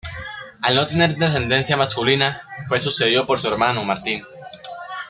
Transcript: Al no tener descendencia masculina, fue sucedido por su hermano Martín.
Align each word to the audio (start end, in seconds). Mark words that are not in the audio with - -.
Al 0.63 0.73
no 0.73 0.87
tener 0.87 1.15
descendencia 1.15 1.77
masculina, 1.77 2.41
fue 2.67 2.79
sucedido 2.79 3.27
por 3.27 3.37
su 3.39 3.47
hermano 3.49 3.83
Martín. 3.83 4.23